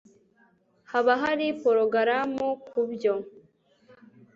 haba 0.91 1.13
hari 1.23 1.45
porogaramu 1.61 2.45
kubyo 2.67 3.13